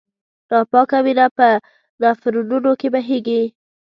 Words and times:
ناپاکه 0.49 0.97
وینه 1.05 1.25
په 1.37 1.47
نفرونونو 2.01 2.71
کې 2.79 2.87
بهېږي. 2.93 3.41